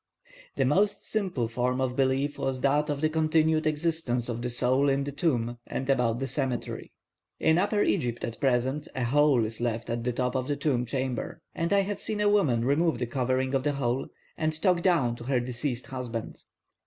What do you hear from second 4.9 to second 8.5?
the tomb and about the cemetery. In Upper Egypt at